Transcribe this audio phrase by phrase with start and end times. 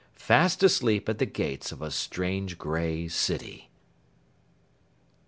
[0.15, 3.69] Fast asleep at the gates of a strange gray city!